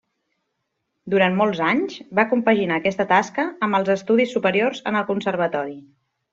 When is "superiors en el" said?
4.39-5.09